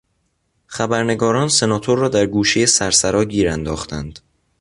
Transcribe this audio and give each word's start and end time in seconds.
خبرنگاران 0.67 1.49
سناتور 1.49 1.97
را 1.97 2.09
در 2.09 2.25
گوشهی 2.25 2.65
سرسرا 2.65 3.25
گیر 3.25 3.49
انداختند. 3.49 4.19